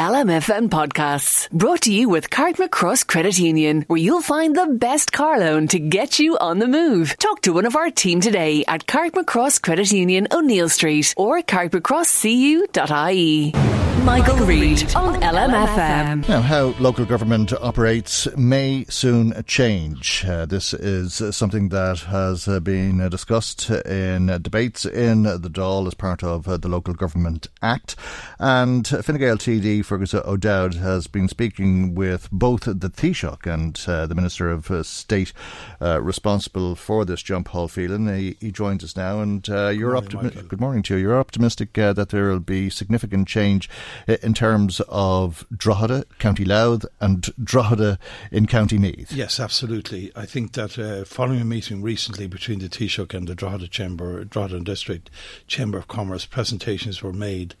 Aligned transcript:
LMFM 0.00 0.70
podcasts 0.70 1.50
brought 1.50 1.82
to 1.82 1.92
you 1.92 2.08
with 2.08 2.30
Carrickmacross 2.30 3.06
Credit 3.06 3.38
Union, 3.38 3.84
where 3.86 3.98
you'll 3.98 4.22
find 4.22 4.56
the 4.56 4.66
best 4.66 5.12
car 5.12 5.38
loan 5.38 5.68
to 5.68 5.78
get 5.78 6.18
you 6.18 6.38
on 6.38 6.58
the 6.58 6.66
move. 6.66 7.18
Talk 7.18 7.42
to 7.42 7.52
one 7.52 7.66
of 7.66 7.76
our 7.76 7.90
team 7.90 8.22
today 8.22 8.64
at 8.66 8.86
Carrickmacross 8.86 9.60
Credit 9.60 9.92
Union, 9.92 10.26
O'Neill 10.32 10.70
Street, 10.70 11.12
or 11.18 11.42
carrickmacrosscu.ie. 11.42 13.79
Michael 14.04 14.46
Reade 14.46 14.94
on 14.94 15.20
LMFM. 15.20 16.28
Now, 16.28 16.40
how 16.40 16.74
local 16.78 17.04
government 17.04 17.52
operates 17.52 18.26
may 18.36 18.84
soon 18.88 19.42
change. 19.46 20.24
Uh, 20.26 20.46
this 20.46 20.72
is 20.72 21.20
uh, 21.20 21.30
something 21.32 21.68
that 21.68 22.00
has 22.00 22.48
uh, 22.48 22.60
been 22.60 23.00
uh, 23.00 23.08
discussed 23.08 23.68
in 23.70 24.30
uh, 24.30 24.38
debates 24.38 24.86
in 24.86 25.24
the 25.24 25.38
Dáil 25.38 25.86
as 25.86 25.94
part 25.94 26.24
of 26.24 26.48
uh, 26.48 26.56
the 26.56 26.68
Local 26.68 26.94
Government 26.94 27.48
Act. 27.62 27.94
And 28.38 28.86
Fine 28.86 29.18
Gael 29.18 29.36
TD 29.36 29.84
Fergus 29.84 30.14
O'Dowd 30.14 30.74
has 30.74 31.06
been 31.06 31.28
speaking 31.28 31.94
with 31.94 32.30
both 32.32 32.62
the 32.64 32.90
Taoiseach 32.90 33.46
and 33.46 33.74
the 34.08 34.14
Minister 34.14 34.50
of 34.50 34.86
State 34.86 35.32
responsible 35.80 36.74
for 36.74 37.04
this 37.04 37.22
jump, 37.22 37.48
Paul 37.48 37.68
Phelan. 37.68 38.08
He, 38.16 38.36
he 38.40 38.50
joins 38.50 38.82
us 38.82 38.96
now, 38.96 39.20
and 39.20 39.46
you're 39.46 39.96
optimistic. 39.96 40.48
Good 40.48 40.60
morning 40.60 40.82
to 40.84 40.96
you. 40.96 41.02
You're 41.02 41.18
optimistic 41.18 41.74
that 41.74 42.08
there 42.08 42.28
will 42.28 42.40
be 42.40 42.70
significant 42.70 43.28
change 43.28 43.68
in 44.06 44.34
terms 44.34 44.80
of 44.88 45.46
Drogheda, 45.54 46.04
County 46.18 46.44
Louth, 46.44 46.84
and 47.00 47.28
Drogheda 47.42 47.98
in 48.30 48.46
County 48.46 48.78
Meath. 48.78 49.12
Yes, 49.12 49.40
absolutely. 49.40 50.12
I 50.14 50.26
think 50.26 50.52
that 50.52 50.78
uh, 50.78 51.04
following 51.04 51.40
a 51.40 51.44
meeting 51.44 51.82
recently 51.82 52.26
between 52.26 52.58
the 52.58 52.68
Taoiseach 52.68 53.14
and 53.14 53.26
the 53.26 53.34
Drogheda 53.34 53.68
Chamber, 53.68 54.24
Drogheda 54.24 54.60
District 54.60 55.10
Chamber 55.46 55.78
of 55.78 55.88
Commerce, 55.88 56.26
presentations 56.26 57.02
were 57.02 57.12
made, 57.12 57.54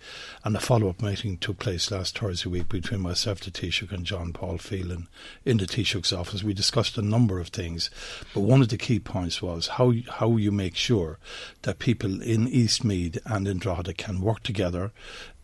and 0.44 0.56
a 0.56 0.60
follow-up 0.60 1.02
meeting 1.02 1.36
took 1.36 1.58
place 1.58 1.90
last 1.90 2.18
Thursday 2.18 2.48
week 2.48 2.68
between 2.68 3.00
myself, 3.00 3.40
the 3.40 3.50
Taoiseach, 3.50 3.92
and 3.92 4.04
John 4.04 4.32
Paul 4.32 4.58
Phelan 4.58 5.08
in 5.44 5.56
the 5.56 5.66
Taoiseach's 5.66 6.12
office. 6.12 6.44
We 6.44 6.54
discussed 6.54 6.96
a 6.98 7.02
number 7.02 7.40
of 7.40 7.48
things, 7.48 7.90
but 8.34 8.40
one 8.40 8.60
of 8.60 8.68
the 8.68 8.76
key 8.76 9.00
points 9.00 9.42
was 9.42 9.68
how 9.68 9.92
how 10.08 10.36
you 10.36 10.52
make 10.52 10.76
sure 10.76 11.18
that 11.62 11.78
people 11.78 12.22
in 12.22 12.46
East 12.48 12.84
Meath 12.84 13.18
and 13.26 13.48
in 13.48 13.58
Drogheda 13.58 13.94
can 13.94 14.20
work 14.20 14.42
together 14.42 14.92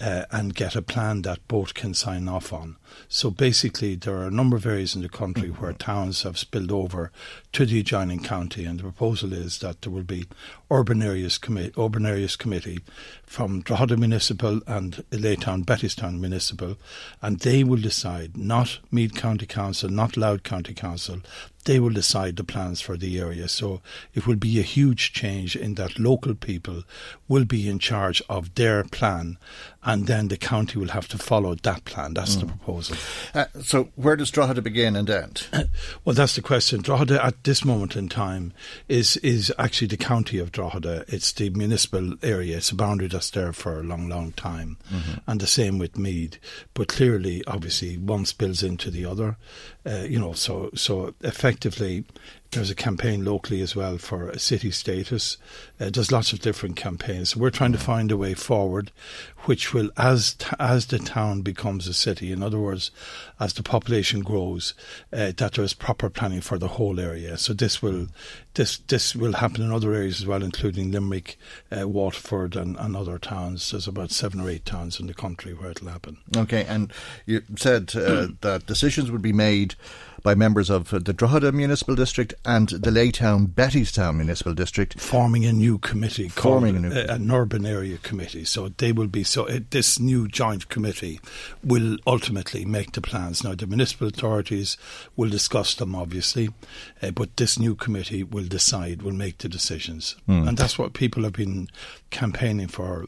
uh, 0.01 0.25
and 0.31 0.55
get 0.55 0.76
a 0.77 0.83
plan 0.83 1.23
that 1.23 1.47
both 1.49 1.75
can 1.75 1.95
sign 1.95 2.29
off 2.29 2.53
on. 2.53 2.77
So 3.09 3.31
basically, 3.31 3.95
there 3.95 4.17
are 4.17 4.27
a 4.27 4.31
number 4.31 4.57
of 4.57 4.67
areas 4.67 4.95
in 4.95 5.03
the 5.03 5.09
country 5.09 5.49
mm-hmm. 5.49 5.63
where 5.63 5.73
towns 5.73 6.23
have 6.23 6.39
spilled 6.39 6.71
over 6.71 7.11
to 7.53 7.67
the 7.67 7.81
adjoining 7.81 8.23
county, 8.23 8.65
and 8.65 8.79
the 8.79 8.85
proposal 8.85 9.33
is 9.33 9.59
that 9.59 9.83
there 9.83 9.93
will 9.93 10.03
be 10.03 10.27
urban 10.71 11.03
areas 11.03 11.39
committee, 11.39 11.73
urban 11.79 12.07
areas 12.07 12.37
committee 12.37 12.81
from 13.25 13.61
Drogheda 13.61 13.97
Municipal 13.97 14.61
and 14.67 15.05
Laytown 15.11 15.65
Bettystown 15.65 16.19
Municipal, 16.21 16.77
and 17.23 17.41
they 17.41 17.65
will 17.65 17.81
decide, 17.81 18.37
not 18.37 18.79
Meath 18.91 19.15
County 19.15 19.47
Council, 19.47 19.89
not 19.89 20.17
Louth 20.17 20.43
County 20.43 20.75
Council, 20.75 21.21
they 21.67 21.81
will 21.81 21.91
decide 21.91 22.37
the 22.37 22.45
plans 22.45 22.81
for 22.81 22.97
the 22.97 23.19
area. 23.19 23.49
So 23.49 23.83
it 24.15 24.27
will 24.27 24.37
be 24.37 24.59
a 24.59 24.63
huge 24.63 25.13
change 25.13 25.57
in 25.57 25.75
that 25.75 25.99
local 25.99 26.35
people 26.35 26.85
will 27.29 27.45
be 27.45 27.69
in 27.69 27.81
charge 27.81 28.23
of 28.29 28.55
their 28.55 28.85
plan, 28.85 29.37
and 29.83 30.07
then 30.07 30.29
the 30.29 30.37
county 30.37 30.79
will 30.79 30.89
have 30.89 31.09
to 31.09 31.19
follow 31.19 31.57
that 31.57 31.85
plan. 31.85 32.15
That's 32.15 32.37
mm. 32.37 32.41
the 32.41 32.47
proposal. 32.47 32.97
Uh, 33.35 33.47
so 33.63 33.89
where 33.97 34.17
does 34.17 34.31
Drogheda 34.31 34.63
begin 34.63 34.95
and 34.97 35.11
end? 35.11 35.49
well, 36.05 36.15
that's 36.15 36.37
the 36.37 36.43
question. 36.43 36.83
Drogheda 36.83 37.25
at 37.25 37.43
this 37.45 37.65
moment 37.65 37.97
in 37.97 38.09
time 38.09 38.53
is 38.89 39.17
is 39.19 39.53
actually 39.59 39.89
the 39.89 39.97
county 39.97 40.39
of 40.39 40.53
Drogheda. 40.57 41.05
It's 41.09 41.33
the 41.33 41.51
municipal 41.51 42.15
area. 42.23 42.57
It's 42.57 42.71
a 42.71 42.75
boundary 42.75 43.09
that's 43.09 43.31
there 43.31 43.53
for 43.53 43.79
a 43.79 43.83
long, 43.83 44.09
long 44.09 44.33
time, 44.33 44.79
mm-hmm. 44.91 45.19
and 45.27 45.41
the 45.41 45.47
same 45.47 45.79
with 45.79 45.99
Meath. 45.99 46.39
But 46.73 46.89
clearly, 46.89 47.45
obviously, 47.47 47.99
one 47.99 48.25
spills 48.25 48.63
into 48.63 48.91
the 48.91 49.05
other. 49.05 49.37
Uh, 49.85 50.07
you 50.09 50.19
know, 50.19 50.33
so 50.33 50.71
so 50.75 51.15
effectively, 51.21 52.05
there's 52.57 52.71
a 52.71 52.75
campaign 52.75 53.25
locally 53.25 53.61
as 53.61 53.77
well 53.77 53.99
for 53.99 54.31
a 54.31 54.39
city 54.39 54.71
status. 54.71 55.37
Uh, 55.79 55.91
there's 55.91 56.11
lots 56.11 56.33
of 56.33 56.41
different 56.41 56.75
campaigns. 56.75 57.31
So 57.31 57.41
we're 57.41 57.51
trying 57.51 57.73
to 57.73 57.79
find 57.79 58.11
a 58.11 58.17
way 58.17 58.33
forward, 58.35 58.91
which 59.45 59.75
will, 59.75 59.91
as 59.97 60.35
t- 60.35 60.57
as 60.59 60.87
the 60.87 60.99
town 60.99 61.43
becomes 61.43 61.87
a 61.87 61.95
city, 61.95 62.33
in 62.33 62.43
other 62.43 62.59
words, 62.59 62.91
as 63.39 63.53
the 63.53 63.63
population 63.63 64.21
grows, 64.21 64.73
uh, 65.13 65.33
that 65.37 65.53
there 65.53 65.65
is 65.65 65.75
proper 65.75 66.09
planning 66.09 66.41
for 66.41 66.59
the 66.59 66.69
whole 66.69 66.99
area. 66.99 67.37
So 67.37 67.53
this 67.53 67.83
will 67.83 68.09
this 68.55 68.79
this 68.79 69.15
will 69.15 69.35
happen 69.35 69.63
in 69.63 69.71
other 69.71 69.93
areas 69.93 70.21
as 70.23 70.27
well, 70.27 70.43
including 70.43 70.91
Limerick, 70.91 71.37
uh, 71.71 71.87
Waterford, 71.87 72.57
and, 72.57 72.77
and 72.79 72.97
other 72.97 73.19
towns. 73.19 73.71
There's 73.71 73.87
about 73.87 74.11
seven 74.11 74.41
or 74.41 74.49
eight 74.49 74.65
towns 74.65 74.99
in 74.99 75.07
the 75.07 75.15
country 75.15 75.53
where 75.53 75.71
it'll 75.71 75.89
happen. 75.89 76.17
Okay, 76.35 76.65
and 76.65 76.93
you 77.27 77.43
said 77.57 77.95
uh, 77.95 78.29
that 78.41 78.67
decisions 78.67 79.11
would 79.11 79.23
be 79.23 79.35
made 79.35 79.75
by 80.27 80.35
members 80.35 80.71
of 80.71 80.91
the 80.91 81.13
Drogheda 81.13 81.53
Municipal 81.53 81.95
District 81.95 82.35
and 82.45 82.69
the 82.69 82.91
Laytown 82.91 83.47
Bettystown 83.47 84.17
Municipal 84.17 84.55
District, 84.55 84.99
forming 84.99 85.45
a 85.45 85.53
new 85.53 85.79
committee, 85.79 86.29
forming 86.29 86.75
a 86.75 86.81
new, 86.81 86.91
an 86.91 87.31
urban 87.31 87.65
area 87.65 87.97
committee. 87.99 88.45
So 88.45 88.71
they 88.71 88.91
will 88.91 89.07
be 89.07 89.23
so 89.23 89.45
it, 89.45 89.71
this 89.71 90.01
new 90.01 90.27
joint 90.27 90.69
committee 90.69 91.21
will 91.63 91.99
ultimately 92.09 92.65
make 92.65 92.91
the 92.91 93.01
plans. 93.01 93.45
Now 93.45 93.55
the 93.55 93.69
municipal 93.69 94.09
authorities 94.09 94.77
will 95.15 95.31
discuss 95.31 95.77
them, 95.77 95.95
obviously, 95.95 96.49
uh, 97.01 97.13
but 97.13 97.37
this 97.37 97.57
new 97.57 97.77
committee 97.77 98.25
will 98.25 98.49
decide, 98.49 99.03
will 99.03 99.13
make 99.13 99.39
the 99.39 99.49
decisions, 99.49 100.17
mm. 100.29 100.49
and 100.49 100.59
that's 100.59 100.77
what 100.77 100.93
people 100.93 101.23
have 101.23 101.35
been 101.35 101.69
campaigning 102.11 102.67
for 102.67 103.07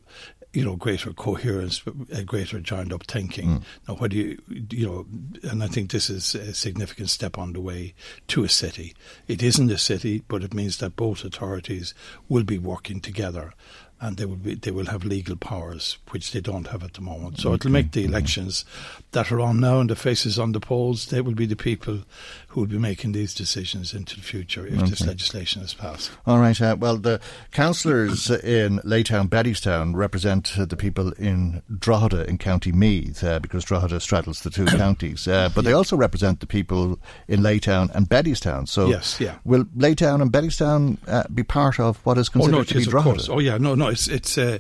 you 0.53 0.65
know, 0.65 0.77
greater 0.77 1.13
coherence, 1.13 1.83
a 2.11 2.23
greater 2.23 2.59
joined 2.59 2.93
up 2.93 3.05
thinking. 3.05 3.49
Mm. 3.49 3.63
Now, 3.87 3.95
what 3.97 4.11
do 4.13 4.17
you, 4.17 4.39
you 4.71 4.87
know, 4.87 5.07
and 5.51 5.63
I 5.63 5.67
think 5.67 5.91
this 5.91 6.09
is 6.09 6.35
a 6.35 6.55
significant 6.55 7.11
step 7.11 7.37
on 7.37 7.53
the 7.53 7.61
way 7.61 7.95
to 8.29 8.45
a 8.45 8.49
city. 8.49 8.95
It 9.27 9.43
isn't 9.43 9.71
a 9.71 9.79
city, 9.79 10.23
but 10.27 10.43
it 10.43 10.55
means 10.55 10.79
that 10.79 10.97
both 10.97 11.25
authorities 11.25 11.93
will 12.29 12.45
be 12.45 12.59
working 12.59 13.01
together 13.01 13.53
and 14.01 14.17
they 14.17 14.25
will 14.25 14.37
be 14.37 14.55
they 14.55 14.71
will 14.71 14.87
have 14.87 15.05
legal 15.05 15.37
powers 15.37 15.99
which 16.11 16.33
they 16.33 16.41
don't 16.41 16.69
have 16.69 16.83
at 16.83 16.95
the 16.95 17.01
moment. 17.01 17.41
So 17.41 17.51
okay. 17.51 17.55
it'll 17.57 17.71
make 17.71 17.93
the 17.93 18.05
elections 18.05 18.65
that 19.13 19.33
are 19.33 19.41
on 19.41 19.61
now 19.61 19.81
and 19.81 19.91
the 19.91 19.97
faces 19.97 20.39
on 20.39 20.53
the 20.53 20.61
polls. 20.61 21.07
They 21.07 21.21
will 21.21 21.35
be 21.35 21.47
the 21.47 21.57
people 21.57 22.01
who 22.49 22.61
will 22.61 22.69
be 22.69 22.79
making 22.79 23.13
these 23.13 23.35
decisions 23.35 23.93
into 23.93 24.17
the 24.17 24.23
future 24.23 24.67
if 24.67 24.79
okay. 24.79 24.91
this 24.91 25.07
legislation 25.07 25.63
is 25.63 25.75
passed. 25.75 26.11
All 26.27 26.39
right. 26.39 26.61
Uh, 26.61 26.77
well, 26.79 26.97
the 26.97 27.21
councillors 27.53 28.31
in 28.31 28.79
Laytown, 28.81 29.29
Bettystown 29.29 29.95
represent 29.95 30.59
uh, 30.59 30.65
the 30.65 30.77
people 30.77 31.13
in 31.13 31.63
Drogheda 31.77 32.29
in 32.29 32.39
County 32.39 32.73
Meath 32.73 33.25
uh, 33.25 33.39
because 33.39 33.65
Drogheda 33.65 34.01
straddles 34.01 34.43
the 34.43 34.51
two 34.51 34.67
counties. 34.67 35.27
Uh, 35.27 35.49
but 35.55 35.65
yeah. 35.65 35.71
they 35.71 35.73
also 35.73 35.97
represent 35.97 36.41
the 36.41 36.47
people 36.47 36.99
in 37.27 37.41
Laytown 37.41 37.95
and 37.95 38.09
Bettystown. 38.09 38.69
So 38.69 38.89
yes, 38.89 39.19
yeah. 39.21 39.39
will 39.45 39.65
Laytown 39.77 40.23
and 40.23 40.33
Bettystown 40.33 40.99
uh, 41.09 41.25
be 41.35 41.43
part 41.43 41.81
of 41.81 41.99
what 42.07 42.17
is 42.17 42.29
considered 42.29 42.55
oh, 42.55 42.59
no, 42.59 42.65
to 42.65 42.75
be 42.75 42.85
Drogheda? 42.85 43.25
Oh 43.31 43.39
yeah, 43.41 43.59
no, 43.59 43.75
no 43.75 43.88
no, 43.89 43.93
it's 43.93 44.09
it's 44.09 44.39
uh, 44.39 44.59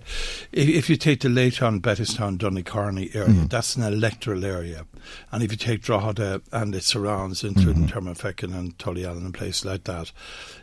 if, 0.53 0.69
if 0.69 0.91
you 0.91 0.97
take 0.97 1.21
the 1.21 1.29
Laytown, 1.29 1.81
Bettystown, 1.81 2.39
Donacarney 2.39 3.15
area, 3.15 3.29
Mm. 3.29 3.51
that's 3.51 3.77
an 3.77 3.83
electoral 3.83 4.45
area, 4.45 4.87
and 5.33 5.43
if 5.43 5.51
you 5.51 5.57
take 5.59 5.83
Drogheda 5.83 6.41
and 6.53 6.75
its 6.75 6.87
surrounds, 6.87 7.45
including 7.45 7.87
Mm-hmm. 7.89 7.99
Termonfeckin 7.99 8.55
and 8.57 8.77
Tullyallen 8.79 9.19
and 9.25 9.35
places 9.35 9.65
like 9.65 9.85
that, 9.85 10.13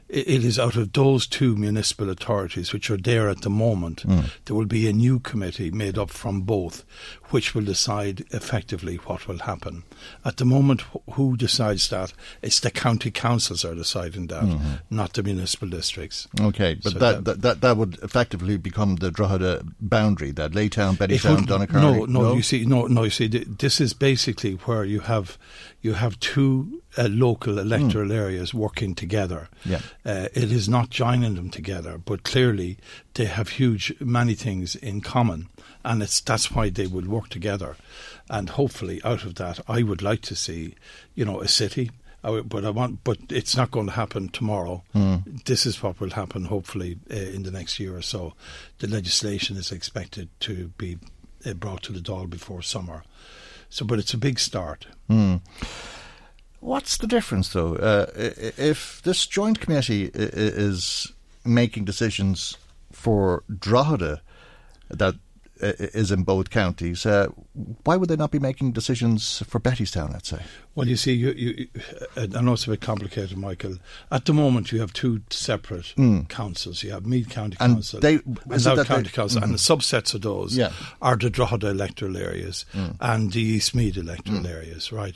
it, 0.07 0.45
is 0.45 0.59
out 0.59 0.75
of 0.75 0.93
those 0.93 1.25
two 1.27 1.55
municipal 1.55 2.09
authorities 2.09 2.71
which 2.71 2.89
are 2.91 2.97
there 2.97 3.27
at 3.29 3.41
the 3.41 3.49
moment. 3.49 4.07
Mm. 4.07 4.29
There 4.45 4.55
will 4.55 4.65
be 4.65 4.87
a 4.87 4.93
new 4.93 5.19
committee 5.19 5.71
made 5.71 5.97
up 5.97 6.11
from 6.11 6.41
both, 6.41 6.85
which 7.31 7.55
will 7.55 7.63
decide 7.65 8.23
effectively 8.31 8.97
what 8.97 9.27
will 9.27 9.39
happen. 9.39 9.83
At 10.23 10.37
the 10.37 10.45
moment, 10.45 10.81
who 11.13 11.35
decides 11.35 11.89
that? 11.89 12.13
It's 12.43 12.59
the 12.59 12.69
county 12.71 13.09
councils 13.11 13.65
are 13.65 13.73
deciding 13.75 14.27
that, 14.27 14.79
not 14.89 15.13
the 15.13 15.23
municipal 15.23 15.69
districts. 15.69 16.27
Okay, 16.39 16.75
but 16.75 16.93
So 16.93 16.99
that, 16.99 17.23
that- 17.25 17.41
that, 17.41 17.61
that 17.61 17.77
would 17.77 17.97
effectively 18.03 18.57
become 18.57 18.97
the 18.97 19.09
Drogheda 19.11 19.63
boundary, 19.79 20.31
that 20.31 20.51
Laytown, 20.51 20.93
It 20.93 20.99
Bettystown, 21.21 21.35
would- 21.41 21.49
Donacarney. 21.49 22.07
No, 22.07 22.21
no, 22.21 22.33
you 22.35 22.43
see, 22.43 22.65
no, 22.65 22.85
no, 22.87 23.03
you 23.03 23.09
see, 23.09 23.27
this 23.27 23.81
is 23.81 23.93
basically 23.93 24.53
where 24.53 24.83
you 24.85 24.99
have 25.01 25.37
you 25.81 25.93
have 25.93 26.19
two 26.19 26.81
uh, 26.97 27.07
local 27.09 27.59
electoral 27.59 28.11
areas 28.11 28.53
working 28.53 28.95
together. 28.95 29.49
Yeah. 29.63 29.81
Uh, 30.05 30.27
it 30.33 30.51
is 30.51 30.67
not 30.67 30.89
joining 30.89 31.35
them 31.35 31.49
together, 31.49 31.97
but 31.97 32.23
clearly 32.23 32.77
they 33.13 33.25
have 33.25 33.49
huge 33.49 33.93
many 33.99 34.35
things 34.35 34.75
in 34.75 35.01
common, 35.01 35.49
and 35.83 36.01
it's 36.01 36.21
that's 36.21 36.51
why 36.51 36.69
they 36.69 36.87
would 36.87 37.07
work 37.07 37.29
together, 37.29 37.75
and 38.29 38.49
hopefully 38.49 39.01
out 39.03 39.23
of 39.23 39.35
that, 39.35 39.59
I 39.67 39.83
would 39.83 40.01
like 40.01 40.21
to 40.23 40.35
see, 40.35 40.75
you 41.15 41.25
know, 41.25 41.41
a 41.41 41.47
city. 41.47 41.91
I 42.23 42.41
But 42.41 42.65
I 42.65 42.71
want, 42.71 43.03
but 43.03 43.17
it's 43.29 43.55
not 43.55 43.69
going 43.69 43.85
to 43.85 43.91
happen 43.95 44.29
tomorrow. 44.29 44.83
This 45.45 45.65
is 45.65 45.83
what 45.83 45.99
will 45.99 46.11
happen, 46.11 46.45
hopefully, 46.45 46.97
uh, 47.11 47.13
in 47.13 47.43
the 47.43 47.51
next 47.51 47.79
year 47.79 47.95
or 47.95 48.01
so. 48.01 48.33
The 48.79 48.87
legislation 48.87 49.57
is 49.57 49.71
expected 49.71 50.29
to 50.39 50.71
be 50.77 50.97
uh, 51.45 51.53
brought 51.53 51.83
to 51.83 51.91
the 51.93 51.99
Dáil 51.99 52.27
before 52.27 52.63
summer. 52.63 53.03
So, 53.69 53.85
but 53.85 53.99
it's 53.99 54.13
a 54.15 54.17
big 54.17 54.39
start. 54.39 54.87
What's 56.65 56.97
the 56.97 57.05
difference, 57.05 57.49
though? 57.49 57.75
Uh, 57.75 58.07
if 58.15 58.99
this 59.03 59.27
joint 59.27 59.59
committee 59.59 60.09
is 60.15 61.13
making 61.45 61.85
decisions 61.85 62.57
for 62.91 63.43
Drogheda 63.59 64.23
that 64.89 65.13
is 65.77 66.11
in 66.11 66.23
both 66.23 66.49
counties, 66.49 67.05
uh, 67.05 67.27
why 67.83 67.95
would 67.95 68.09
they 68.09 68.15
not 68.15 68.31
be 68.31 68.39
making 68.39 68.71
decisions 68.73 69.43
for 69.47 69.59
Bettystown, 69.59 70.11
let's 70.13 70.29
say? 70.29 70.39
Well, 70.75 70.87
you 70.87 70.95
see, 70.97 71.13
you, 71.13 71.31
you, 71.31 71.67
uh, 72.17 72.27
I 72.35 72.41
know 72.41 72.53
it's 72.53 72.65
a 72.67 72.71
bit 72.71 72.81
complicated, 72.81 73.37
Michael. 73.37 73.77
At 74.11 74.25
the 74.25 74.33
moment, 74.33 74.71
you 74.71 74.79
have 74.81 74.91
two 74.93 75.21
separate 75.29 75.93
councils. 76.29 76.83
You 76.83 76.91
have 76.91 77.05
Meath 77.05 77.29
County 77.29 77.57
And 77.59 77.75
Council 77.75 77.99
they- 78.01 78.15
and 78.15 78.39
is 78.51 78.65
it 78.65 78.69
Louth 78.69 78.77
that 78.79 78.87
County 78.87 79.03
they- 79.03 79.09
Council, 79.09 79.43
and 79.43 79.53
the 79.53 79.57
subsets 79.57 80.13
of 80.13 80.21
those 80.21 80.55
Yeah. 80.57 80.71
are 81.01 81.15
the 81.15 81.29
Drogheda 81.29 81.67
electoral 81.69 82.17
areas 82.17 82.65
and 82.99 83.31
the 83.31 83.41
East 83.41 83.73
Meath 83.75 83.97
electoral 83.97 84.45
areas, 84.45 84.91
right? 84.91 85.15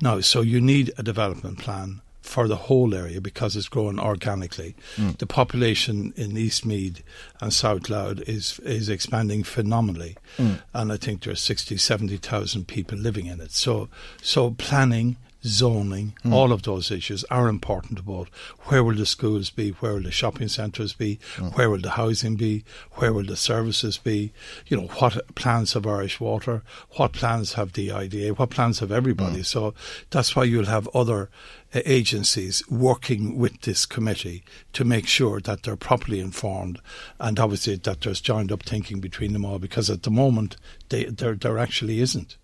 Now, 0.00 0.20
so 0.20 0.40
you 0.42 0.60
need 0.60 0.92
a 0.98 1.02
development 1.02 1.58
plan 1.58 2.00
for 2.30 2.46
the 2.46 2.56
whole 2.56 2.94
area 2.94 3.20
because 3.20 3.56
it's 3.56 3.68
growing 3.68 3.98
organically. 3.98 4.76
Mm. 4.96 5.18
The 5.18 5.26
population 5.26 6.14
in 6.16 6.36
East 6.36 6.64
Meath 6.64 7.02
and 7.40 7.52
South 7.52 7.90
Louth 7.90 8.20
is 8.28 8.60
is 8.60 8.88
expanding 8.88 9.42
phenomenally, 9.42 10.16
mm. 10.38 10.60
and 10.72 10.92
I 10.92 10.96
think 10.96 11.22
there 11.22 11.32
are 11.32 11.36
60, 11.36 11.76
70,000 11.76 12.68
people 12.68 12.96
living 12.96 13.26
in 13.26 13.40
it. 13.40 13.52
So, 13.52 13.88
so 14.22 14.52
planning. 14.52 15.16
Zoning, 15.44 16.14
hmm. 16.22 16.34
all 16.34 16.52
of 16.52 16.62
those 16.62 16.90
issues 16.90 17.24
are 17.24 17.48
important 17.48 17.98
about 17.98 18.28
where 18.64 18.84
will 18.84 18.94
the 18.94 19.06
schools 19.06 19.50
be, 19.50 19.70
where 19.70 19.94
will 19.94 20.02
the 20.02 20.10
shopping 20.10 20.48
centres 20.48 20.92
be, 20.92 21.18
hmm. 21.36 21.46
where 21.48 21.70
will 21.70 21.80
the 21.80 21.90
housing 21.90 22.36
be, 22.36 22.64
where 22.92 23.12
will 23.12 23.24
the 23.24 23.36
services 23.36 23.96
be, 23.96 24.32
you 24.66 24.76
know, 24.76 24.88
what 24.98 25.34
plans 25.34 25.72
have 25.72 25.86
Irish 25.86 26.20
Water, 26.20 26.62
what 26.96 27.12
plans 27.12 27.54
have 27.54 27.72
the 27.72 27.90
IDA, 27.90 28.34
what 28.34 28.50
plans 28.50 28.80
have 28.80 28.92
everybody. 28.92 29.36
Hmm. 29.36 29.42
So 29.42 29.74
that's 30.10 30.36
why 30.36 30.44
you'll 30.44 30.66
have 30.66 30.88
other 30.94 31.30
uh, 31.74 31.80
agencies 31.86 32.62
working 32.68 33.38
with 33.38 33.62
this 33.62 33.86
committee 33.86 34.44
to 34.72 34.84
make 34.84 35.06
sure 35.06 35.40
that 35.40 35.62
they're 35.62 35.76
properly 35.76 36.20
informed. 36.20 36.80
And 37.18 37.38
obviously 37.38 37.76
that 37.76 38.02
there's 38.02 38.20
joined 38.20 38.52
up 38.52 38.62
thinking 38.62 39.00
between 39.00 39.32
them 39.32 39.44
all 39.44 39.58
because 39.58 39.88
at 39.88 40.02
the 40.02 40.10
moment 40.10 40.56
they, 40.90 41.04
there, 41.04 41.34
there 41.34 41.58
actually 41.58 42.00
isn't. 42.00 42.36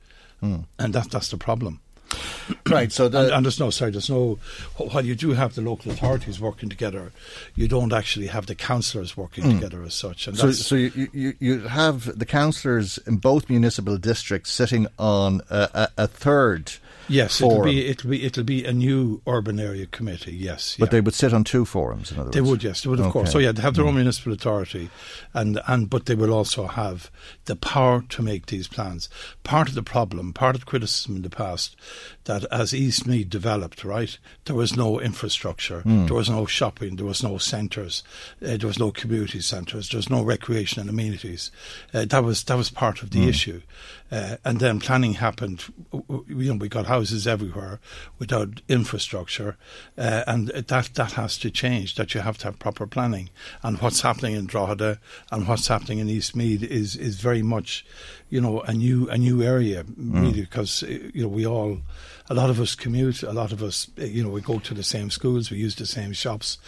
And 0.78 0.94
that, 0.94 1.10
that's 1.10 1.31
the 1.31 1.38
problem. 1.38 1.81
Right, 2.69 2.93
so 2.93 3.08
the, 3.08 3.20
And, 3.20 3.31
and 3.31 3.44
there's 3.44 3.61
no, 3.61 3.70
sorry, 3.70 3.91
there's 3.91 4.11
no, 4.11 4.38
while 4.76 5.05
you 5.05 5.14
do 5.14 5.32
have 5.32 5.55
the 5.55 5.62
local 5.62 5.93
authorities 5.93 6.41
working 6.41 6.69
together, 6.69 7.12
you 7.55 7.69
don't 7.69 7.93
actually 7.93 8.29
have 8.29 8.47
the 8.47 8.55
councillors 8.55 9.17
working 9.17 9.44
hmm. 9.44 9.50
together 9.53 9.82
as 9.82 9.94
such. 9.94 10.26
And 10.26 10.37
So, 10.37 10.53
so 10.53 10.75
you, 10.75 11.08
you, 11.12 11.35
you 11.38 11.61
have 11.61 12.19
the 12.19 12.26
councillors 12.26 12.99
in 12.99 13.17
both 13.17 13.49
municipal 13.49 13.97
districts 13.97 14.50
sitting 14.50 14.87
on 14.99 15.43
a, 15.50 15.69
a, 15.97 16.05
a 16.05 16.06
third 16.06 16.73
yes, 17.08 17.41
it'll 17.41 17.62
be, 17.62 17.87
it'll 17.87 18.11
be, 18.11 18.25
it'll 18.25 18.44
be 18.44 18.64
a 18.64 18.73
new 18.73 19.20
urban 19.26 19.58
area 19.61 19.87
committee, 19.87 20.35
yes. 20.35 20.76
but 20.79 20.87
yeah. 20.87 20.91
they 20.91 21.00
would 21.00 21.14
sit 21.14 21.32
on 21.32 21.44
two 21.44 21.64
forums. 21.64 22.12
In 22.12 22.19
other 22.19 22.31
They 22.31 22.41
would, 22.41 22.62
yes, 22.62 22.82
they 22.82 22.91
would, 22.91 23.00
of 23.00 23.12
course. 23.12 23.32
So 23.32 23.38
yeah, 23.38 23.53
they 23.53 23.62
have 23.62 23.75
their 23.75 23.87
own 23.87 23.94
municipal 23.94 24.32
authority, 24.32 24.91
and 25.35 25.61
and 25.67 25.88
but 25.91 26.06
they 26.06 26.14
will 26.14 26.32
also 26.32 26.67
have 26.67 27.11
the 27.47 27.56
power 27.56 28.03
to 28.08 28.23
make 28.23 28.47
these 28.47 28.69
plans. 28.69 29.08
Part 29.43 29.69
of 29.69 29.75
the 29.75 29.82
problem, 29.82 30.32
part 30.32 30.55
of 30.55 30.61
the 30.62 30.67
criticism 30.67 31.17
in 31.17 31.23
the 31.23 31.31
past, 31.31 31.76
that 32.25 32.44
as 32.50 32.75
East 32.75 33.06
Meath 33.06 33.29
developed, 33.31 33.85
right, 33.85 34.19
there 34.44 34.56
was 34.56 34.76
no 34.76 35.00
infrastructure, 35.00 35.81
Hmm. 35.81 36.06
there 36.06 36.14
was 36.17 36.29
no 36.31 36.47
shopping, 36.47 36.97
there 36.97 37.06
was 37.06 37.23
no 37.23 37.38
centres, 37.38 38.03
uh, 38.43 38.56
there 38.56 38.67
was 38.67 38.79
no 38.79 38.91
community 38.91 39.41
centres, 39.41 39.88
there 39.88 39.99
was 39.99 40.11
no 40.11 40.23
recreation 40.23 40.81
and 40.81 40.91
amenities. 40.91 41.50
Uh, 41.94 42.05
that 42.05 42.25
was 42.25 42.44
that 42.44 42.56
was 42.56 42.70
part 42.70 43.03
of 43.03 43.11
the 43.11 43.23
Hmm. 43.23 43.29
issue, 43.29 43.61
uh, 44.11 44.37
and 44.44 44.58
then 44.61 44.81
planning 44.81 45.14
happened. 45.14 45.62
You 45.93 46.25
know, 46.29 46.55
we 46.55 46.69
got 46.69 46.87
houses 46.96 47.26
everywhere 47.26 47.78
without 48.19 48.62
infrastructure, 48.69 49.56
uh, 49.98 50.25
and 50.26 50.48
that 50.48 50.94
that 50.94 51.12
has 51.12 51.38
to 51.38 51.50
change. 51.50 51.94
That 51.94 52.14
you 52.14 52.22
have 52.22 52.38
to 52.38 52.44
have 52.44 52.58
proper 52.58 52.87
planning. 52.87 53.31
And 53.62 53.78
what's 53.81 54.02
happening 54.02 54.34
in 54.34 54.46
Drogheda 54.46 54.98
and 55.31 55.46
what's 55.46 55.69
happening 55.69 55.98
in 55.98 56.08
East 56.08 56.34
Meath 56.34 56.62
is 56.62 56.96
is 56.96 57.20
very 57.20 57.43
much, 57.43 57.84
you 58.31 58.40
know, 58.40 58.60
a 58.62 58.72
new 58.72 59.08
a 59.08 59.19
new 59.19 59.43
area 59.43 59.84
really 59.96 60.40
because 60.40 60.82
uh, 60.82 60.87
you 61.14 61.22
know 61.22 61.28
we 61.28 61.46
all. 61.46 61.78
A 62.28 62.34
lot 62.34 62.50
of 62.50 62.58
us 62.58 62.75
commute. 62.75 63.22
A 63.22 63.32
lot 63.32 63.52
of 63.52 63.62
us, 63.62 63.88
uh, 64.00 64.04
you 64.04 64.20
know, 64.25 64.31
we 64.31 64.40
go 64.40 64.58
to 64.58 64.75
the 64.75 64.82
same 64.82 65.10
schools. 65.10 65.48
We 65.48 65.58
use 65.58 65.76
the 65.76 65.87
same 65.87 66.12
shops. 66.12 66.58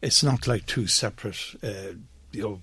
It's 0.00 0.22
not 0.22 0.46
like 0.46 0.64
two 0.66 0.86
separate, 0.86 1.40
uh, 1.60 1.94
you 2.30 2.42
know, 2.42 2.62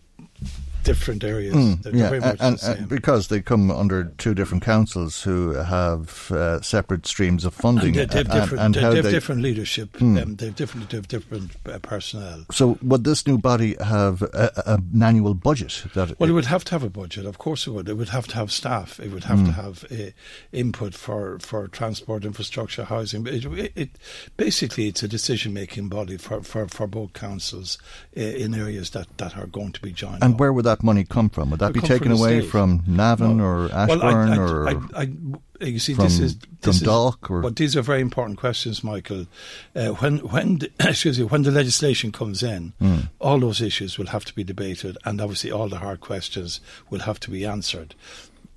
different 0.86 1.24
areas. 1.24 1.54
Hmm. 1.54 1.74
Yeah, 1.96 2.14
and, 2.14 2.56
the 2.56 2.58
same. 2.58 2.78
and 2.78 2.90
because 2.90 3.28
they 3.28 3.42
come 3.42 3.70
under 3.72 4.06
two 4.18 4.34
different 4.34 4.64
councils 4.64 5.22
who 5.24 5.52
have 5.54 6.32
uh, 6.32 6.62
separate 6.62 7.06
streams 7.06 7.44
of 7.46 7.54
funding, 7.54 7.98
And 7.98 8.10
they, 8.10 8.24
they've 8.24 8.32
different, 8.32 8.64
and 8.64 8.74
they, 8.76 8.82
how 8.82 8.92
they've 8.92 9.04
they- 9.04 9.10
Hmm. 9.10 9.14
different 9.16 9.42
leadership. 9.42 10.02
Um, 10.02 10.36
they've 10.36 10.56
different, 10.56 10.90
they've 10.90 11.08
different 11.08 11.52
uh, 11.66 11.80
personnel. 11.80 12.46
So, 12.52 12.78
would 12.82 13.04
this 13.04 13.26
new 13.28 13.38
body 13.38 13.76
have 13.84 14.22
a, 14.22 14.52
a, 14.66 14.74
an 14.76 15.04
annual 15.04 15.34
budget? 15.34 15.84
That 15.94 16.20
Well, 16.20 16.30
it 16.30 16.34
would 16.34 16.46
have 16.46 16.64
to 16.66 16.72
have 16.72 16.84
a 16.84 16.90
budget. 16.90 17.26
Of 17.26 17.38
course, 17.38 17.68
it 17.68 17.72
would. 17.72 17.90
It 17.90 17.96
would 17.96 18.10
have 18.10 18.28
to 18.28 18.36
have 18.36 18.52
staff. 18.52 19.00
It 19.00 19.12
would 19.12 19.26
have 19.26 19.40
Hmm. 19.40 19.46
to 19.48 19.52
have 19.54 19.86
uh, 19.92 20.12
input 20.54 20.94
for, 20.94 21.40
for 21.40 21.68
transport, 21.68 22.24
infrastructure, 22.26 22.86
housing. 22.86 23.26
It, 23.28 23.46
it, 23.46 23.72
it 23.76 23.90
basically 24.38 24.88
it's 24.88 25.04
a 25.04 25.08
decision 25.08 25.54
making 25.54 25.90
body 25.90 26.18
for, 26.18 26.42
for, 26.44 26.68
for 26.68 26.88
both 26.88 27.14
councils 27.14 27.78
uh, 28.16 28.22
in 28.22 28.54
areas 28.54 28.92
that, 28.92 29.08
that 29.18 29.36
are 29.38 29.48
going 29.48 29.72
to 29.74 29.82
be 29.82 29.92
joined. 29.92 30.24
and 30.24 30.36
up. 30.36 30.40
where 30.40 30.54
would 30.54 30.66
that 30.66 30.75
money 30.84 31.04
come 31.04 31.30
from? 31.30 31.50
Would 31.52 31.60
that 31.60 31.74
be 31.74 31.80
taken 31.82 32.12
away 32.12 32.42
state. 32.42 32.50
from 32.50 32.84
Navan 32.88 33.40
or 33.40 33.72
Ashbourne 33.72 34.00
well, 34.00 34.10
I, 34.16 34.36
I, 34.36 34.38
or? 34.38 34.90
I, 34.96 35.66
you 35.66 35.80
see, 35.80 35.94
from 35.94 36.06
this 36.06 36.20
is 36.20 36.38
this 36.62 36.86
or- 36.86 37.42
But 37.42 37.56
these 37.56 37.76
are 37.76 37.82
very 37.82 38.02
important 38.02 38.38
questions, 38.38 38.84
Michael. 38.84 39.28
Uh, 39.76 39.88
when 39.90 40.18
when 40.20 40.58
the, 40.60 40.72
excuse 40.90 41.20
me, 41.20 41.26
when 41.26 41.44
the 41.44 41.52
legislation 41.52 42.12
comes 42.12 42.44
in, 42.44 42.74
Hmm. 42.80 43.00
all 43.20 43.40
those 43.40 43.62
issues 43.62 43.98
will 43.98 44.08
have 44.08 44.26
to 44.26 44.36
be 44.36 44.44
debated, 44.44 44.98
and 45.06 45.22
obviously 45.22 45.52
all 45.52 45.70
the 45.70 45.80
hard 45.80 46.02
questions 46.02 46.60
will 46.90 47.02
have 47.02 47.20
to 47.22 47.32
be 47.32 47.46
answered. 47.46 47.96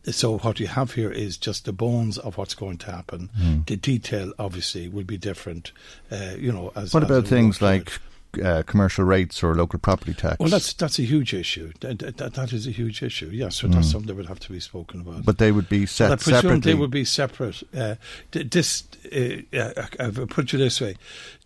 So 0.04 0.38
what 0.38 0.58
you 0.58 0.68
have 0.68 0.92
here 0.92 1.10
is 1.10 1.36
just 1.36 1.66
the 1.66 1.72
bones 1.72 2.16
of 2.18 2.38
what's 2.38 2.54
going 2.54 2.78
to 2.78 2.90
happen. 2.92 3.28
Hmm. 3.36 3.58
The 3.66 3.76
detail, 3.76 4.32
obviously, 4.38 4.88
will 4.88 5.04
be 5.04 5.18
different. 5.18 5.72
Uh, 6.10 6.34
you 6.38 6.50
know, 6.50 6.72
as 6.74 6.94
what 6.94 7.02
as 7.02 7.10
about 7.10 7.26
things 7.26 7.60
like. 7.60 7.92
Uh, 8.42 8.62
commercial 8.66 9.04
rates 9.04 9.42
or 9.42 9.54
local 9.54 9.78
property 9.78 10.14
tax? 10.14 10.38
Well, 10.38 10.48
that's 10.48 10.72
that's 10.72 10.98
a 10.98 11.02
huge 11.02 11.34
issue. 11.34 11.72
That, 11.80 11.98
that, 12.16 12.34
that 12.34 12.52
is 12.52 12.66
a 12.66 12.70
huge 12.70 13.02
issue. 13.02 13.30
Yes, 13.32 13.56
so 13.56 13.68
that's 13.68 13.90
something 13.90 14.08
that 14.08 14.16
would 14.16 14.26
have 14.26 14.40
to 14.40 14.52
be 14.52 14.60
spoken 14.60 15.00
about. 15.00 15.16
Hmm. 15.16 15.20
but 15.22 15.38
they 15.38 15.52
would 15.52 15.68
be 15.68 15.86
set 15.86 16.10
But 16.10 16.20
I 16.20 16.22
presume 16.22 16.40
separately. 16.40 16.72
they 16.72 16.78
would 16.78 16.90
be 16.90 17.04
separate. 17.04 17.62
Uh, 17.76 17.94
this, 18.30 18.84
uh, 19.12 19.56
uh, 19.56 19.86
I'll 20.00 20.26
put 20.26 20.52
you 20.52 20.58
this 20.58 20.80
way: 20.80 20.96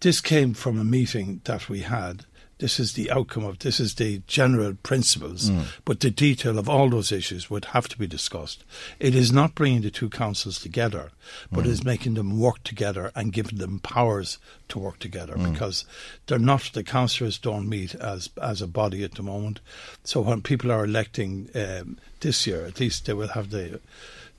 this 0.01 0.21
came 0.21 0.55
from 0.55 0.79
a 0.79 0.85
meeting 0.85 1.41
that 1.45 1.69
we 1.69 1.81
had. 1.81 2.25
This 2.62 2.78
is 2.78 2.92
the 2.92 3.11
outcome 3.11 3.45
of 3.45 3.59
this 3.59 3.81
is 3.81 3.97
the 3.97 4.23
general 4.28 4.75
principles, 4.85 5.50
mm. 5.50 5.64
but 5.85 5.99
the 5.99 6.12
detail 6.12 6.61
of 6.61 6.69
all 6.69 6.88
those 6.88 7.11
issues 7.11 7.50
would 7.50 7.64
have 7.66 7.88
to 7.88 7.99
be 7.99 8.07
discussed. 8.07 8.62
It 9.00 9.16
is 9.16 9.33
not 9.33 9.57
bringing 9.57 9.83
the 9.83 9.90
two 9.90 10.09
councils 10.09 10.61
together, 10.61 11.11
but 11.50 11.64
mm. 11.64 11.66
is 11.66 11.83
making 11.83 12.14
them 12.14 12.38
work 12.38 12.62
together 12.62 13.11
and 13.16 13.33
giving 13.33 13.59
them 13.59 13.81
powers 13.81 14.38
to 14.69 14.78
work 14.78 15.00
together 15.00 15.35
mm. 15.35 15.52
because 15.52 15.85
they're 16.28 16.38
not 16.38 16.71
the 16.73 16.85
councillors 16.85 17.37
don't 17.37 17.69
meet 17.69 17.97
as 17.97 18.31
as 18.40 18.62
a 18.62 18.69
body 18.69 19.02
at 19.02 19.16
the 19.16 19.25
moment. 19.25 19.59
So 20.04 20.21
when 20.21 20.40
people 20.40 20.71
are 20.71 20.85
electing 20.85 21.49
um, 21.57 21.99
this 22.21 22.47
year, 22.47 22.64
at 22.64 22.78
least 22.78 23.07
they 23.07 23.12
will 23.12 23.35
have 23.35 23.50
the 23.50 23.81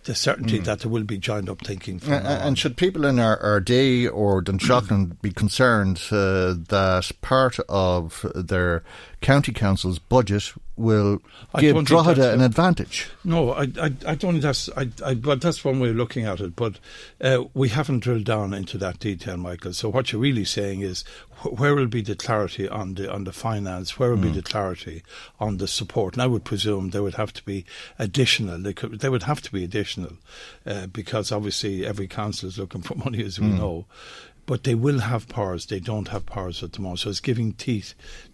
the 0.06 0.16
certainty 0.16 0.60
mm. 0.60 0.66
that 0.66 0.80
there 0.80 0.92
will 0.92 1.04
be 1.04 1.18
joined 1.18 1.50
up 1.50 1.66
thinking. 1.66 2.02
Uh, 2.08 2.40
and 2.44 2.58
should 2.58 2.78
people 2.78 3.06
in 3.06 3.20
our, 3.20 3.60
day 3.60 4.08
or 4.08 4.42
Dunshaughlin 4.42 5.22
be 5.22 5.32
concerned 5.32 6.02
uh, 6.12 6.56
that 6.70 7.12
part 7.22 7.60
of 7.70 8.26
their 8.36 8.84
county 9.22 9.54
council's 9.54 10.00
budget 10.00 10.54
will 10.76 11.22
give 11.58 11.84
Drogheda 11.86 12.34
an 12.34 12.42
advantage. 12.42 13.10
No, 13.24 13.52
I, 13.52 13.64
I, 13.80 13.92
I 14.08 14.16
don't 14.16 14.34
think 14.34 14.42
that's, 14.42 14.70
I, 14.76 14.90
I, 15.06 15.14
but 15.14 15.42
that's 15.42 15.64
one 15.64 15.80
way 15.80 15.90
of 15.90 15.96
looking 15.96 16.26
at 16.26 16.40
it. 16.40 16.56
But 16.56 16.80
uh, 17.22 17.44
we 17.54 17.70
haven't 17.70 18.00
drilled 18.00 18.26
down 18.26 18.54
into 18.54 18.78
that 18.80 19.00
detail, 19.00 19.38
Michael. 19.38 19.74
So 19.74 19.90
what 19.90 20.12
you're 20.12 20.22
really 20.22 20.46
saying 20.46 20.82
is, 20.82 21.04
wh- 21.38 21.60
where 21.60 21.76
will 21.76 21.88
be 21.88 22.02
the 22.02 22.16
clarity 22.16 22.68
on 22.68 22.96
the 22.96 23.12
on 23.12 23.24
the 23.24 23.32
finance? 23.32 24.00
Where 24.00 24.10
will 24.10 24.18
mm. 24.18 24.24
be 24.24 24.30
hmm. 24.30 24.36
the 24.36 24.42
clarity 24.42 25.04
on 25.40 25.58
the 25.58 25.68
support? 25.68 26.16
And 26.16 26.24
I 26.24 26.28
would 26.28 26.44
presume 26.44 26.90
there 26.90 27.04
would 27.04 27.16
have 27.16 27.34
to 27.34 27.46
be 27.46 27.66
additional. 28.00 28.58
They 28.58 28.74
could, 28.74 29.00
they 29.00 29.10
would 29.10 29.24
have 29.24 29.42
to 29.42 29.52
be 29.52 29.64
additional, 29.64 30.14
uh, 30.66 30.88
because 30.88 31.32
obviously 31.32 31.86
every 31.86 32.08
council 32.08 32.50
is 32.50 32.58
looking 32.58 32.82
for 32.82 32.96
money, 33.06 33.24
as 33.24 33.40
we 33.40 33.48
mm. 33.48 33.60
know 33.60 33.86
but 34.46 34.64
they 34.64 34.76
will 34.76 35.00
have 35.00 35.28
powers. 35.30 35.68
They 35.68 35.80
don't 35.80 36.10
have 36.10 36.26
powers 36.26 36.64
at 36.64 36.74
the 36.74 36.82
moment. 36.82 37.00
So 37.00 37.10
it's 37.10 37.20
giving 37.20 37.54
teeth 37.54 37.94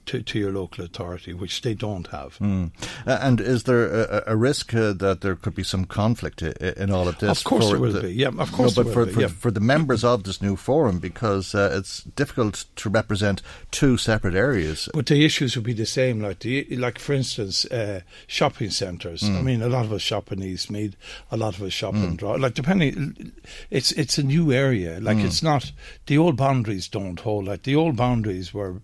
to, 0.09 0.23
to 0.23 0.39
your 0.39 0.51
local 0.51 0.83
authority, 0.83 1.33
which 1.33 1.61
they 1.61 1.75
don't 1.75 2.07
have. 2.07 2.37
Mm. 2.39 2.71
Uh, 3.05 3.19
and 3.21 3.39
is 3.39 3.63
there 3.63 3.85
a, 3.85 4.23
a 4.27 4.35
risk 4.35 4.73
uh, 4.73 4.93
that 4.93 5.21
there 5.21 5.35
could 5.35 5.53
be 5.53 5.63
some 5.63 5.85
conflict 5.85 6.41
in 6.41 6.91
all 6.91 7.07
of 7.07 7.19
this? 7.19 7.39
Of 7.39 7.43
course 7.43 7.69
there 7.69 7.79
will 7.79 7.91
the, 7.91 8.01
be. 8.01 8.13
Yeah, 8.13 8.29
of 8.29 8.51
course. 8.51 8.75
No, 8.75 8.83
but 8.83 8.93
for, 8.93 9.05
for, 9.05 9.21
yeah. 9.21 9.27
for, 9.27 9.51
the 9.51 9.59
members 9.59 10.03
of 10.03 10.23
this 10.23 10.41
new 10.41 10.55
forum, 10.55 10.97
because 10.97 11.53
uh, 11.53 11.75
it's 11.77 12.01
difficult 12.03 12.65
to 12.77 12.89
represent 12.89 13.43
two 13.69 13.97
separate 13.97 14.33
areas. 14.33 14.89
But 14.93 15.05
the 15.05 15.23
issues 15.23 15.55
would 15.55 15.65
be 15.65 15.73
the 15.73 15.85
same. 15.85 16.21
Like, 16.21 16.39
the, 16.39 16.65
like 16.75 16.97
for 16.97 17.13
instance, 17.13 17.65
uh, 17.65 18.01
shopping 18.25 18.71
centres. 18.71 19.21
Mm. 19.21 19.37
I 19.37 19.41
mean, 19.43 19.61
a 19.61 19.69
lot 19.69 19.85
of 19.85 19.93
us 19.93 20.01
shop 20.01 20.31
in 20.31 20.41
East 20.41 20.71
Meath, 20.71 20.95
a 21.31 21.37
lot 21.37 21.55
of 21.55 21.61
us 21.61 21.73
shop 21.73 21.93
mm. 21.93 22.03
in 22.03 22.15
Draw. 22.15 22.33
Like, 22.33 22.55
depending, 22.55 23.31
it's 23.69 23.91
it's 23.91 24.17
a 24.17 24.23
new 24.23 24.51
area. 24.51 24.99
Like, 24.99 25.17
mm. 25.17 25.25
it's 25.25 25.43
not 25.43 25.71
the 26.09 26.17
old 26.17 26.35
boundaries 26.35 26.87
don't 26.87 27.19
hold. 27.19 27.45
Like 27.45 27.63
the 27.63 27.75
old 27.75 27.95
boundaries 27.95 28.51
were 28.51 28.81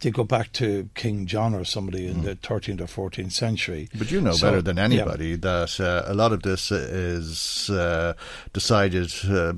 they 0.00 0.10
go 0.10 0.24
back 0.24 0.52
to 0.54 0.88
King 0.94 1.26
John 1.26 1.54
or 1.54 1.64
somebody 1.64 2.08
in 2.08 2.16
mm. 2.16 2.24
the 2.24 2.34
13th 2.36 2.80
or 2.80 3.10
14th 3.10 3.30
century. 3.30 3.88
But 3.96 4.10
you 4.10 4.20
know 4.20 4.32
so, 4.32 4.48
better 4.48 4.62
than 4.62 4.78
anybody 4.78 5.28
yeah. 5.28 5.36
that 5.36 5.78
uh, 5.78 6.10
a 6.10 6.14
lot 6.14 6.32
of 6.32 6.42
this 6.42 6.72
is 6.72 7.70
uh, 7.70 8.14
decided. 8.52 9.12
Uh, 9.28 9.54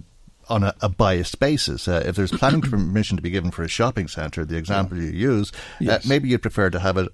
on 0.50 0.62
a, 0.62 0.74
a, 0.82 0.90
biased 0.90 1.40
basis. 1.40 1.88
Uh, 1.88 2.02
if 2.04 2.16
there's 2.16 2.30
planning 2.30 2.60
permission 2.70 3.16
to 3.16 3.22
be 3.22 3.30
given 3.30 3.50
for 3.50 3.62
a 3.62 3.68
shopping 3.68 4.06
centre, 4.06 4.44
the 4.44 4.58
example 4.58 4.98
yeah. 4.98 5.04
you 5.04 5.30
use, 5.36 5.52
uh, 5.88 5.98
maybe 6.06 6.28
you'd 6.28 6.42
prefer 6.42 6.68
to 6.68 6.78
have 6.78 6.98
it 6.98 7.08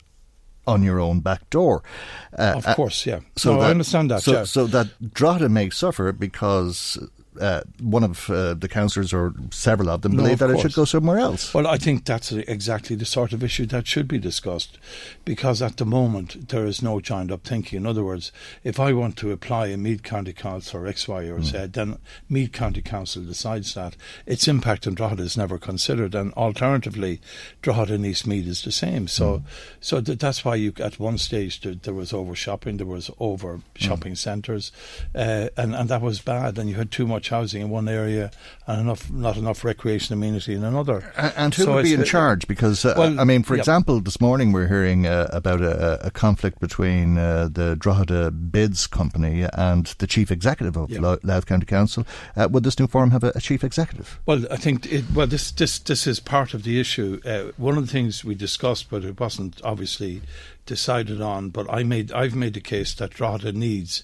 on 0.66 0.82
your 0.82 0.98
own 0.98 1.20
back 1.20 1.48
door. 1.48 1.84
Uh, 2.36 2.54
of 2.56 2.66
course, 2.74 3.06
yeah. 3.06 3.20
So 3.36 3.52
no, 3.52 3.60
that, 3.60 3.66
I 3.66 3.70
understand 3.70 4.10
that. 4.10 4.24
So, 4.24 4.32
yeah. 4.32 4.42
so 4.42 4.66
that 4.66 5.14
Drogheda 5.14 5.48
may 5.48 5.70
suffer 5.70 6.10
because 6.10 6.98
uh, 7.40 7.62
one 7.80 8.04
of 8.04 8.28
uh, 8.30 8.54
the 8.54 8.68
councillors 8.68 9.12
or 9.12 9.34
several 9.50 9.88
of 9.90 10.02
them 10.02 10.12
no, 10.12 10.22
believe 10.22 10.34
of 10.34 10.38
that 10.40 10.54
course. 10.54 10.64
it 10.64 10.68
should 10.68 10.76
go 10.76 10.84
somewhere 10.84 11.18
else. 11.18 11.54
Well, 11.54 11.66
I 11.66 11.78
think 11.78 12.04
that's 12.04 12.32
exactly 12.32 12.96
the 12.96 13.04
sort 13.04 13.32
of 13.32 13.42
issue 13.42 13.66
that 13.66 13.86
should 13.86 14.08
be 14.08 14.18
discussed 14.18 14.78
because 15.24 15.62
at 15.62 15.78
the 15.78 15.86
moment 15.86 16.48
there 16.48 16.66
is 16.66 16.82
no 16.82 17.00
joined 17.00 17.32
up 17.32 17.44
thinking. 17.44 17.78
In 17.78 17.86
other 17.86 18.04
words, 18.04 18.32
if 18.64 18.78
I 18.78 18.92
want 18.92 19.16
to 19.18 19.32
apply 19.32 19.68
a 19.68 19.76
Meath 19.76 20.02
County 20.02 20.32
Council 20.32 20.80
or 20.80 20.86
X, 20.86 21.08
Y, 21.08 21.24
or 21.24 21.42
Z, 21.42 21.56
mm. 21.56 21.72
then 21.72 21.98
Meath 22.28 22.52
County 22.52 22.82
Council 22.82 23.22
decides 23.22 23.74
that. 23.74 23.96
Its 24.26 24.46
impact 24.46 24.86
on 24.86 24.94
Drogheda 24.94 25.22
is 25.22 25.36
never 25.36 25.58
considered, 25.58 26.14
and 26.14 26.32
alternatively, 26.34 27.20
Drogheda 27.62 27.94
and 27.94 28.06
East 28.06 28.26
Meath 28.26 28.46
is 28.46 28.62
the 28.62 28.72
same. 28.72 29.08
So, 29.08 29.38
mm. 29.38 29.42
so 29.80 30.00
th- 30.00 30.18
that's 30.18 30.44
why 30.44 30.56
you 30.56 30.72
at 30.80 31.00
one 31.00 31.18
stage 31.18 31.60
there, 31.60 31.74
there 31.74 31.94
was 31.94 32.12
over 32.12 32.34
shopping, 32.34 32.76
there 32.76 32.86
was 32.86 33.10
over 33.18 33.56
mm. 33.56 33.62
shopping 33.74 34.12
mm. 34.12 34.18
centres, 34.18 34.72
uh, 35.14 35.48
and 35.56 35.74
and 35.74 35.88
that 35.88 36.02
was 36.02 36.20
bad, 36.20 36.58
and 36.58 36.68
you 36.68 36.76
had 36.76 36.90
too 36.90 37.06
much 37.06 37.29
housing 37.30 37.62
in 37.62 37.70
one 37.70 37.88
area 37.88 38.30
and 38.66 38.80
enough 38.82 39.10
not 39.10 39.36
enough 39.36 39.64
recreation 39.64 40.12
amenity 40.12 40.54
in 40.54 40.64
another. 40.64 41.12
And, 41.16 41.32
and 41.36 41.54
who 41.54 41.64
so 41.64 41.74
would 41.74 41.84
be 41.84 41.94
in 41.94 42.04
charge? 42.04 42.46
Because 42.46 42.84
uh, 42.84 42.94
well, 42.96 43.18
I 43.18 43.24
mean, 43.24 43.42
for 43.42 43.56
example, 43.56 44.00
this 44.00 44.20
morning 44.20 44.52
we're 44.52 44.68
hearing 44.68 45.06
uh, 45.06 45.28
about 45.32 45.60
a, 45.60 46.06
a, 46.06 46.10
conflict 46.10 46.60
between 46.60 47.18
uh, 47.18 47.48
the 47.50 47.76
Drogheda 47.76 48.30
Bids 48.30 48.86
Company 48.86 49.46
and 49.54 49.86
the 49.98 50.06
chief 50.06 50.30
executive 50.30 50.76
of. 50.76 50.90
Louth 50.90 51.46
County 51.46 51.66
Council. 51.66 52.06
Uh, 52.36 52.48
would 52.50 52.64
this 52.64 52.78
new 52.78 52.86
forum 52.86 53.10
have 53.10 53.24
a, 53.24 53.32
a, 53.34 53.40
chief 53.40 53.64
executive? 53.64 54.20
Well, 54.26 54.44
I 54.50 54.56
think 54.56 54.92
it, 54.92 55.04
well 55.14 55.26
this 55.26 55.50
this 55.52 55.78
this 55.78 56.06
is 56.06 56.20
part 56.20 56.54
of 56.54 56.62
the 56.62 56.80
issue. 56.80 57.20
Uh, 57.24 57.52
one 57.56 57.78
of 57.78 57.86
the 57.86 57.92
things 57.92 58.24
we 58.24 58.34
discussed, 58.34 58.90
but 58.90 59.04
it 59.04 59.18
wasn't 59.18 59.60
obviously 59.64 60.22
decided 60.66 61.20
on. 61.20 61.50
But 61.50 61.70
I 61.70 61.82
made 61.82 62.12
I've 62.12 62.34
made 62.34 62.54
the 62.54 62.60
case 62.60 62.94
that 62.94 63.10
Drogheda 63.10 63.52
needs 63.52 64.02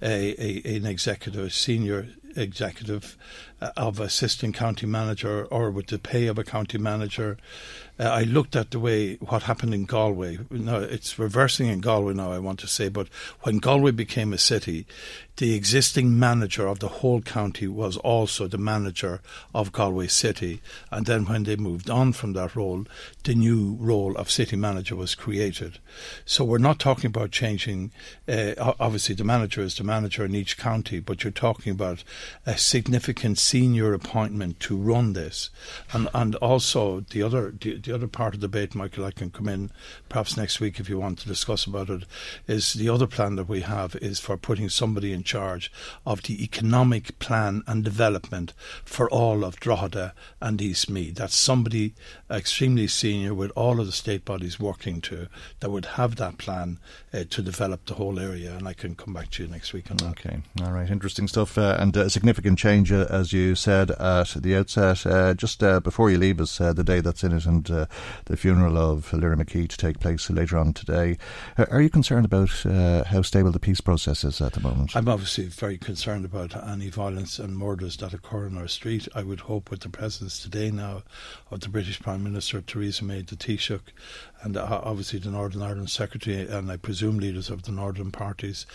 a, 0.00 0.34
a 0.42 0.76
an 0.76 0.86
executive, 0.86 1.46
a 1.46 1.50
senior 1.50 2.08
executive 2.40 3.16
of 3.60 4.00
assistant 4.00 4.54
county 4.54 4.86
manager 4.86 5.46
or 5.46 5.70
with 5.70 5.88
the 5.88 5.98
pay 5.98 6.26
of 6.26 6.38
a 6.38 6.44
county 6.44 6.78
manager. 6.78 7.36
Uh, 7.98 8.04
I 8.04 8.22
looked 8.22 8.54
at 8.54 8.70
the 8.70 8.78
way 8.78 9.14
what 9.16 9.42
happened 9.42 9.74
in 9.74 9.84
Galway. 9.84 10.38
No, 10.50 10.80
it's 10.80 11.18
reversing 11.18 11.66
in 11.66 11.80
Galway 11.80 12.14
now. 12.14 12.30
I 12.30 12.38
want 12.38 12.60
to 12.60 12.68
say, 12.68 12.88
but 12.88 13.08
when 13.42 13.58
Galway 13.58 13.90
became 13.90 14.32
a 14.32 14.38
city, 14.38 14.86
the 15.38 15.54
existing 15.54 16.18
manager 16.18 16.66
of 16.66 16.80
the 16.80 16.88
whole 16.88 17.20
county 17.20 17.68
was 17.68 17.96
also 17.98 18.46
the 18.46 18.58
manager 18.58 19.20
of 19.54 19.72
Galway 19.72 20.08
City. 20.08 20.60
And 20.90 21.06
then 21.06 21.26
when 21.26 21.44
they 21.44 21.56
moved 21.56 21.88
on 21.88 22.12
from 22.12 22.32
that 22.34 22.56
role, 22.56 22.86
the 23.22 23.34
new 23.34 23.76
role 23.80 24.16
of 24.16 24.30
city 24.30 24.56
manager 24.56 24.96
was 24.96 25.14
created. 25.14 25.78
So 26.24 26.44
we're 26.44 26.58
not 26.58 26.80
talking 26.80 27.06
about 27.06 27.30
changing, 27.30 27.92
uh, 28.28 28.74
obviously, 28.80 29.14
the 29.14 29.24
manager 29.24 29.60
is 29.62 29.76
the 29.76 29.84
manager 29.84 30.24
in 30.24 30.34
each 30.34 30.56
county, 30.56 30.98
but 30.98 31.22
you're 31.22 31.30
talking 31.30 31.72
about 31.72 32.02
a 32.44 32.58
significant 32.58 33.38
senior 33.48 33.94
appointment 33.94 34.60
to 34.60 34.76
run 34.76 35.12
this. 35.14 35.50
And, 35.92 36.08
and 36.12 36.34
also, 36.36 37.00
the 37.00 37.22
other, 37.22 37.50
the, 37.50 37.78
the 37.78 37.94
other 37.94 38.08
part 38.08 38.34
of 38.34 38.40
the 38.40 38.48
debate, 38.48 38.74
Michael, 38.74 39.04
I 39.04 39.10
can 39.10 39.30
come 39.30 39.48
in 39.48 39.70
perhaps 40.08 40.36
next 40.36 40.60
week 40.60 40.78
if 40.78 40.88
you 40.88 40.98
want 40.98 41.18
to 41.20 41.28
discuss 41.28 41.66
about 41.66 41.88
it, 41.90 42.04
is 42.46 42.74
the 42.74 42.88
other 42.88 43.06
plan 43.06 43.36
that 43.36 43.48
we 43.48 43.62
have 43.62 43.96
is 43.96 44.20
for 44.20 44.36
putting 44.36 44.68
somebody 44.68 45.12
in 45.12 45.22
charge 45.22 45.72
of 46.04 46.22
the 46.22 46.42
economic 46.42 47.18
plan 47.18 47.62
and 47.66 47.84
development 47.84 48.52
for 48.84 49.08
all 49.10 49.44
of 49.44 49.60
Drogheda 49.60 50.12
and 50.40 50.60
East 50.60 50.90
Meath. 50.90 51.14
That's 51.14 51.34
somebody 51.34 51.94
extremely 52.30 52.86
senior 52.86 53.34
with 53.34 53.50
all 53.56 53.80
of 53.80 53.86
the 53.86 53.92
state 53.92 54.24
bodies 54.24 54.60
working 54.60 55.00
to 55.02 55.28
that 55.60 55.70
would 55.70 55.86
have 56.00 56.16
that 56.16 56.38
plan 56.38 56.78
uh, 57.14 57.24
to 57.30 57.42
develop 57.42 57.86
the 57.86 57.94
whole 57.94 58.18
area. 58.18 58.52
And 58.56 58.68
I 58.68 58.74
can 58.74 58.94
come 58.94 59.14
back 59.14 59.30
to 59.32 59.42
you 59.42 59.48
next 59.48 59.72
week 59.72 59.90
on 59.90 59.96
that. 59.98 60.10
Okay, 60.10 60.38
all 60.62 60.72
right, 60.72 60.90
interesting 60.90 61.28
stuff 61.28 61.56
uh, 61.56 61.76
and 61.78 61.96
a 61.96 62.10
significant 62.10 62.58
change, 62.58 62.92
uh, 62.92 63.06
as 63.10 63.32
you 63.32 63.37
said 63.54 63.90
at 63.90 64.28
the 64.36 64.56
outset. 64.56 65.06
Uh, 65.06 65.34
just 65.34 65.62
uh, 65.62 65.80
before 65.80 66.10
you 66.10 66.18
leave 66.18 66.40
us, 66.40 66.60
uh, 66.60 66.72
the 66.72 66.84
day 66.84 67.00
that's 67.00 67.24
in 67.24 67.32
it 67.32 67.46
and 67.46 67.64
the 67.64 68.36
funeral 68.36 68.76
of 68.76 69.12
Lyra 69.12 69.36
McKee 69.36 69.68
to 69.68 69.76
take 69.76 70.00
place 70.00 70.30
later 70.30 70.58
on 70.58 70.72
today. 70.72 71.18
are 71.56 71.80
you 71.80 71.90
concerned 71.90 72.24
about 72.24 72.50
how 73.06 73.22
stable 73.22 73.52
the 73.52 73.58
peace 73.58 73.80
process 73.80 74.24
is 74.24 74.40
at 74.40 74.52
the 74.52 74.60
moment? 74.60 74.96
I'm 74.96 75.08
obviously 75.08 75.46
very 75.46 75.78
concerned 75.78 76.24
about 76.24 76.56
any 76.68 76.90
violence 76.90 77.38
and 77.38 77.56
murders 77.56 77.96
that 77.98 78.14
occur 78.14 78.46
in 78.46 78.56
our 78.56 78.68
street. 78.68 79.08
I 79.14 79.22
would 79.22 79.40
hope 79.40 79.70
with 79.70 79.80
the 79.80 79.88
presence 79.88 80.40
today 80.40 80.70
now 80.70 81.02
of 81.50 81.60
the 81.60 81.68
British 81.68 82.00
Prime 82.00 82.22
Minister 82.22 82.60
Theresa 82.60 83.04
May, 83.04 83.22
the 83.22 83.36
Taoiseach, 83.36 83.80
and 84.42 84.56
uh, 84.56 84.80
obviously 84.84 85.18
the 85.18 85.30
Northern 85.30 85.62
Ireland 85.62 85.90
Secretary, 85.90 86.46
and 86.46 86.70
I 86.70 86.76
presume 86.76 87.18
leaders 87.18 87.50
of 87.50 87.62
the 87.62 87.72
Northern 87.72 88.10
parties, 88.10 88.66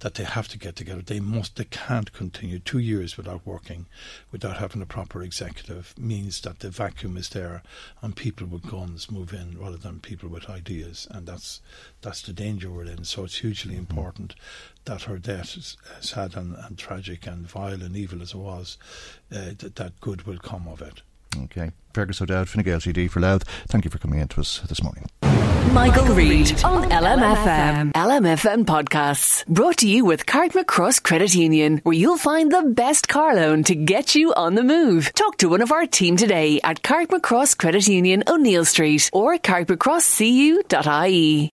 that 0.00 0.14
they 0.14 0.24
have 0.24 0.48
to 0.48 0.58
get 0.58 0.76
together. 0.76 1.02
They 1.02 1.20
must, 1.20 1.56
they 1.56 1.64
can't 1.64 2.12
continue 2.12 2.58
two 2.58 2.78
years 2.78 3.16
without 3.16 3.46
working, 3.46 3.86
without 4.30 4.58
having 4.58 4.82
a 4.82 4.86
proper 4.86 5.22
executive. 5.22 5.94
Means 5.98 6.40
that 6.42 6.60
the 6.60 6.70
vacuum 6.70 7.16
is 7.16 7.28
there, 7.30 7.62
and 8.02 8.16
people 8.16 8.46
with 8.46 8.70
guns 8.70 9.10
move 9.10 9.32
in 9.32 9.58
rather 9.58 9.76
than 9.76 10.00
people 10.00 10.28
with 10.28 10.48
ideas, 10.50 11.06
and 11.10 11.26
that's 11.26 11.60
that's 12.00 12.22
the 12.22 12.32
danger 12.32 12.70
we're 12.70 12.84
in. 12.84 13.04
So 13.04 13.24
it's 13.24 13.38
hugely 13.38 13.72
mm-hmm. 13.72 13.80
important 13.80 14.34
that 14.84 15.02
her 15.02 15.18
death, 15.18 15.76
sad 16.00 16.36
and, 16.36 16.56
and, 16.56 16.78
tragic 16.78 17.26
and 17.26 17.46
vile 17.46 17.82
and 17.82 17.94
evil 17.94 18.22
as 18.22 18.32
it 18.32 18.38
was, 18.38 18.78
uh, 19.30 19.52
that, 19.58 19.76
that 19.76 20.00
good 20.00 20.22
will 20.22 20.38
come 20.38 20.66
of 20.66 20.80
it. 20.80 21.02
Okay. 21.44 21.72
Fergus 21.92 22.22
O'Dowd, 22.22 22.48
Fine 22.48 22.64
Gael 22.64 22.78
TD 22.78 23.10
for 23.10 23.20
Louth. 23.20 23.44
Thank 23.68 23.84
you 23.84 23.90
for 23.90 23.98
coming 23.98 24.20
in 24.20 24.28
to 24.28 24.40
us 24.40 24.60
this 24.60 24.82
morning. 24.82 25.06
Michael, 25.72 26.14
Reade 26.14 26.64
on 26.64 26.90
LMFM. 26.90 27.92
LMFM 27.92 28.64
podcasts 28.64 29.46
brought 29.46 29.78
to 29.78 29.88
you 29.88 30.04
with 30.04 30.26
Carrickmacross 30.26 31.02
Credit 31.02 31.34
Union, 31.34 31.80
where 31.82 31.94
you'll 31.94 32.16
find 32.16 32.50
the 32.50 32.62
best 32.62 33.08
car 33.08 33.34
loan 33.34 33.62
to 33.64 33.74
get 33.74 34.14
you 34.14 34.32
on 34.34 34.54
the 34.54 34.62
move. 34.62 35.12
Talk 35.14 35.36
to 35.38 35.48
one 35.48 35.62
of 35.62 35.72
our 35.72 35.86
team 35.86 36.16
today 36.16 36.60
at 36.64 36.82
Carrickmacross 36.82 37.56
Credit 37.56 37.86
Union, 37.88 38.24
O'Neill 38.26 38.64
Street, 38.64 39.10
or 39.12 39.38
carrickmacrosscu.ie. 39.38 41.50